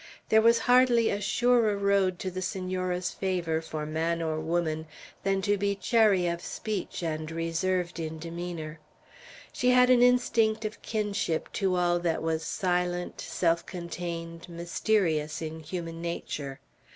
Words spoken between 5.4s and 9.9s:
to be chary of speech and reserved in demeanor. She